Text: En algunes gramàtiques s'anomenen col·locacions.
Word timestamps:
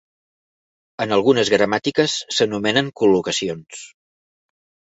En 1.05 1.13
algunes 1.17 1.51
gramàtiques 1.55 2.17
s'anomenen 2.39 2.91
col·locacions. 3.03 3.87